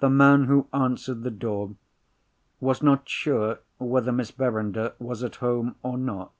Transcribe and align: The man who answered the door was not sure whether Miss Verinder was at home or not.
The 0.00 0.10
man 0.10 0.46
who 0.46 0.66
answered 0.72 1.22
the 1.22 1.30
door 1.30 1.76
was 2.58 2.82
not 2.82 3.08
sure 3.08 3.60
whether 3.78 4.10
Miss 4.10 4.32
Verinder 4.32 4.94
was 4.98 5.22
at 5.22 5.36
home 5.36 5.76
or 5.84 5.96
not. 5.96 6.32